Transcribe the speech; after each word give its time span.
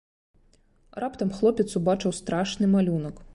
Раптам 1.03 1.29
хлопец 1.41 1.67
убачыў 1.81 2.17
страшны 2.21 2.65
малюнак. 2.77 3.23